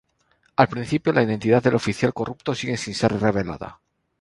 Al 0.55 0.67
inicio 0.77 1.11
la 1.13 1.21
identidad 1.21 1.61
del 1.61 1.75
oficial 1.75 2.11
corrupto 2.11 2.55
sigue 2.55 2.75
sin 2.75 2.95
ser 2.95 3.13
revelada. 3.21 3.79